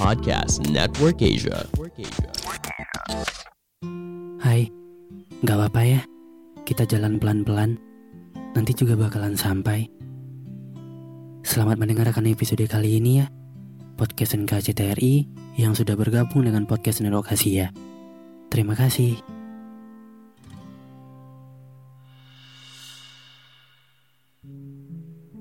Podcast 0.00 0.64
Network 0.72 1.20
Asia. 1.20 1.60
Hai, 4.40 4.72
gak 5.44 5.56
apa-apa 5.60 5.82
ya. 5.84 6.00
Kita 6.64 6.88
jalan 6.88 7.20
pelan-pelan. 7.20 7.76
Nanti 8.56 8.72
juga 8.72 8.96
bakalan 8.96 9.36
sampai. 9.36 9.92
Selamat 11.44 11.76
mendengarkan 11.76 12.24
episode 12.32 12.64
kali 12.64 12.96
ini 12.96 13.20
ya. 13.20 13.28
Podcast 14.00 14.40
NKCTRI 14.40 15.28
yang 15.60 15.76
sudah 15.76 16.00
bergabung 16.00 16.48
dengan 16.48 16.64
podcast 16.64 17.04
Network 17.04 17.36
Asia. 17.36 17.68
Terima 18.48 18.72
kasih. 18.72 19.20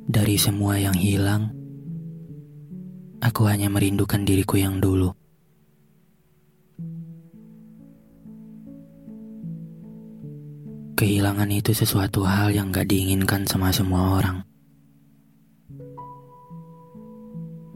Dari 0.03 0.35
semua 0.35 0.75
yang 0.75 0.99
hilang, 0.99 1.58
aku 3.30 3.45
hanya 3.45 3.69
merindukan 3.69 4.25
diriku 4.25 4.58
yang 4.58 4.81
dulu. 4.81 5.13
Kehilangan 10.97 11.47
itu 11.53 11.72
sesuatu 11.72 12.25
hal 12.25 12.52
yang 12.52 12.73
gak 12.73 12.89
diinginkan 12.89 13.45
sama 13.45 13.69
semua 13.69 14.19
orang. 14.19 14.44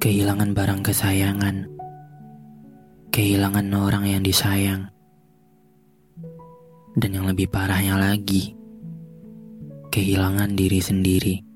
Kehilangan 0.01 0.51
barang 0.51 0.81
kesayangan, 0.83 1.69
kehilangan 3.13 3.67
orang 3.71 4.03
yang 4.03 4.19
disayang, 4.25 4.91
dan 6.99 7.09
yang 7.15 7.23
lebih 7.23 7.47
parahnya 7.47 7.95
lagi, 7.95 8.51
kehilangan 9.93 10.51
diri 10.59 10.83
sendiri. 10.83 11.52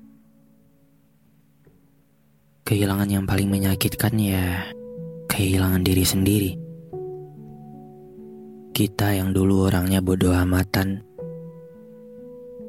Kehilangan 2.68 3.08
yang 3.08 3.24
paling 3.24 3.48
menyakitkan 3.48 4.12
ya, 4.20 4.68
kehilangan 5.24 5.80
diri 5.80 6.04
sendiri. 6.04 6.52
Kita 8.76 9.16
yang 9.16 9.32
dulu 9.32 9.72
orangnya 9.72 10.04
bodoh 10.04 10.36
amatan, 10.36 11.00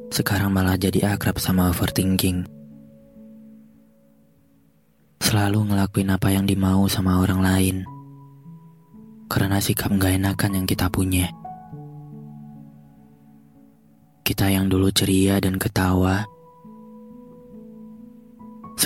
sekarang 0.07 0.55
malah 0.55 0.79
jadi 0.79 1.19
akrab 1.19 1.35
sama 1.35 1.67
overthinking. 1.67 2.47
Selalu 5.19 5.67
ngelakuin 5.67 6.15
apa 6.15 6.31
yang 6.31 6.47
dimau 6.47 6.87
sama 6.87 7.19
orang 7.19 7.43
lain. 7.43 7.77
Karena 9.27 9.59
sikap 9.59 9.91
gak 9.99 10.15
enakan 10.15 10.63
yang 10.63 10.65
kita 10.65 10.87
punya. 10.87 11.27
Kita 14.23 14.47
yang 14.47 14.71
dulu 14.71 14.95
ceria 14.95 15.43
dan 15.43 15.59
ketawa, 15.59 16.23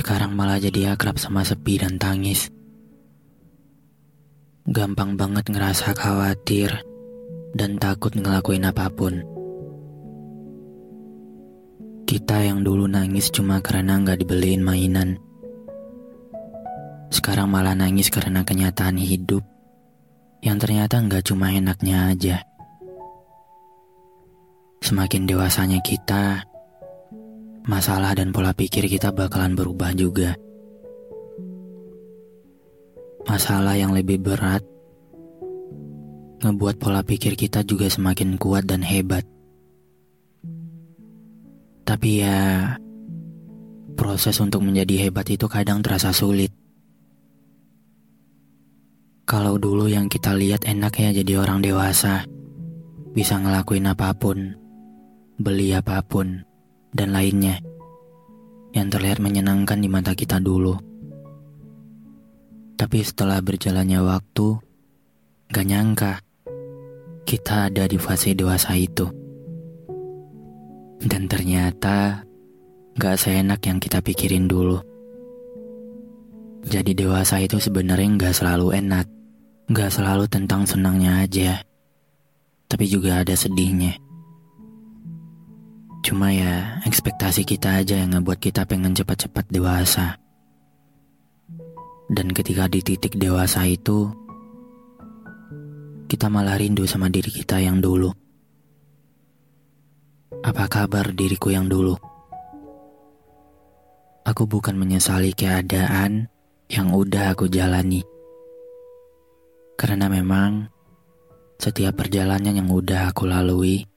sekarang 0.03 0.35
malah 0.35 0.59
jadi 0.59 0.99
akrab 0.99 1.15
sama 1.15 1.47
sepi 1.47 1.79
dan 1.79 1.95
tangis. 1.95 2.51
Gampang 4.67 5.15
banget 5.15 5.47
ngerasa 5.47 5.95
khawatir 5.95 6.75
dan 7.55 7.79
takut 7.79 8.11
ngelakuin 8.11 8.67
apa 8.67 8.91
pun. 8.91 9.23
Kita 12.03 12.35
yang 12.43 12.67
dulu 12.67 12.83
nangis 12.83 13.31
cuma 13.31 13.63
karena 13.63 13.95
nggak 14.03 14.27
dibeliin 14.27 14.59
mainan. 14.59 15.15
Sekarang 17.07 17.47
malah 17.47 17.71
nangis 17.71 18.11
karena 18.11 18.43
kenyataan 18.43 18.99
hidup 18.99 19.47
yang 20.43 20.59
ternyata 20.59 20.99
nggak 20.99 21.23
cuma 21.31 21.55
enaknya 21.55 22.11
aja. 22.11 22.43
Semakin 24.83 25.31
dewasanya 25.31 25.79
kita, 25.79 26.43
masalah 27.63 28.11
dan 28.15 28.35
pola 28.35 28.51
pikir 28.51 28.87
kita 28.91 29.15
bakalan 29.15 29.55
berubah 29.55 29.95
juga. 29.95 30.35
Masalah 33.23 33.79
yang 33.79 33.95
lebih 33.95 34.19
berat 34.19 34.63
ngebuat 36.43 36.75
pola 36.75 36.99
pikir 37.07 37.39
kita 37.39 37.63
juga 37.63 37.87
semakin 37.87 38.35
kuat 38.35 38.67
dan 38.67 38.83
hebat. 38.83 39.23
Tapi 41.87 42.09
ya, 42.19 42.75
proses 43.95 44.35
untuk 44.43 44.59
menjadi 44.63 45.07
hebat 45.07 45.23
itu 45.31 45.47
kadang 45.47 45.79
terasa 45.79 46.11
sulit. 46.11 46.51
Kalau 49.23 49.55
dulu 49.55 49.87
yang 49.87 50.11
kita 50.11 50.35
lihat 50.35 50.67
enak 50.67 50.99
ya 50.99 51.15
jadi 51.15 51.39
orang 51.39 51.63
dewasa, 51.63 52.27
bisa 53.15 53.39
ngelakuin 53.39 53.87
apa 53.87 54.11
pun, 54.11 54.51
beli 55.39 55.71
apa 55.71 56.03
pun, 56.03 56.43
dan 56.93 57.09
lainnya 57.11 57.57
yang 58.73 58.89
terlihat 58.89 59.21
menyenangkan 59.21 59.77
di 59.81 59.89
mata 59.89 60.13
kita 60.13 60.41
dulu. 60.41 60.77
Tapi 62.73 62.99
setelah 63.05 63.37
berjalannya 63.41 64.01
waktu, 64.01 64.47
gak 65.53 65.67
nyangka 65.69 66.13
kita 67.23 67.69
ada 67.69 67.85
di 67.85 67.97
fase 68.01 68.33
dewasa 68.33 68.73
itu. 68.73 69.05
Dan 71.03 71.29
ternyata 71.29 72.25
gak 72.97 73.17
seenak 73.17 73.61
yang 73.65 73.77
kita 73.77 74.01
pikirin 74.01 74.49
dulu. 74.49 74.81
Jadi 76.63 76.95
dewasa 76.95 77.43
itu 77.43 77.61
sebenarnya 77.61 78.29
gak 78.29 78.35
selalu 78.41 78.73
enak, 78.79 79.05
gak 79.69 79.91
selalu 79.93 80.25
tentang 80.31 80.65
senangnya 80.65 81.27
aja, 81.27 81.61
tapi 82.71 82.89
juga 82.89 83.21
ada 83.21 83.35
sedihnya. 83.37 83.99
Cuma 86.03 86.35
ya 86.35 86.83
ekspektasi 86.83 87.47
kita 87.47 87.79
aja 87.79 87.95
yang 87.95 88.11
ngebuat 88.11 88.43
kita 88.43 88.67
pengen 88.67 88.91
cepat-cepat 88.91 89.47
dewasa. 89.47 90.19
Dan 92.11 92.35
ketika 92.35 92.67
di 92.67 92.83
titik 92.83 93.15
dewasa 93.15 93.63
itu, 93.63 94.11
kita 96.11 96.27
malah 96.27 96.59
rindu 96.59 96.83
sama 96.83 97.07
diri 97.07 97.31
kita 97.31 97.63
yang 97.63 97.79
dulu. 97.79 98.11
Apa 100.43 100.67
kabar 100.67 101.15
diriku 101.15 101.55
yang 101.55 101.71
dulu? 101.71 101.95
Aku 104.27 104.43
bukan 104.43 104.75
menyesali 104.75 105.31
keadaan 105.31 106.27
yang 106.67 106.91
udah 106.91 107.31
aku 107.31 107.47
jalani. 107.47 108.03
Karena 109.79 110.11
memang 110.11 110.67
setiap 111.63 111.95
perjalanan 111.95 112.59
yang 112.59 112.67
udah 112.67 113.07
aku 113.07 113.23
lalui 113.23 113.92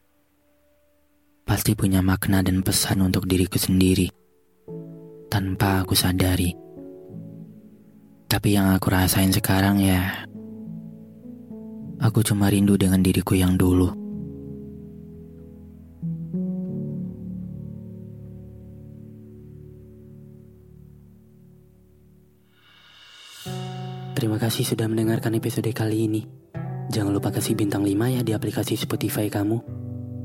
pasti 1.56 1.72
punya 1.72 2.04
makna 2.04 2.44
dan 2.44 2.60
pesan 2.60 3.00
untuk 3.00 3.24
diriku 3.24 3.56
sendiri 3.56 4.12
tanpa 5.32 5.80
aku 5.80 5.96
sadari. 5.96 6.52
Tapi 8.28 8.48
yang 8.52 8.76
aku 8.76 8.92
rasain 8.92 9.32
sekarang 9.32 9.80
ya, 9.80 10.28
aku 11.96 12.20
cuma 12.20 12.52
rindu 12.52 12.76
dengan 12.76 13.00
diriku 13.00 13.32
yang 13.40 13.56
dulu. 13.56 13.88
Terima 24.12 24.36
kasih 24.36 24.76
sudah 24.76 24.92
mendengarkan 24.92 25.32
episode 25.40 25.72
kali 25.72 26.04
ini. 26.04 26.20
Jangan 26.92 27.16
lupa 27.16 27.32
kasih 27.32 27.56
bintang 27.56 27.80
5 27.80 28.12
ya 28.12 28.20
di 28.20 28.36
aplikasi 28.36 28.76
Spotify 28.76 29.32
kamu. 29.32 29.75